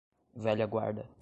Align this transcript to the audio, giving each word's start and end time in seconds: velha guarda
velha 0.33 0.65
guarda 0.65 1.07